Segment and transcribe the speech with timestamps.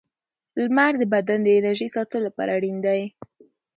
[0.63, 3.01] •لمر د بدن د انرژۍ ساتلو لپاره اړین دی.